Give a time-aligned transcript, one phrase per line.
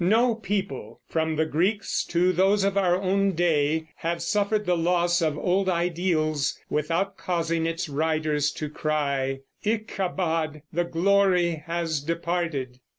[0.03, 5.21] No people, from the Greeks to those of our own day, have suffered the loss
[5.21, 10.63] of old ideals without causing its writers to cry, "Ichabod!
[10.73, 12.79] the glory has departed."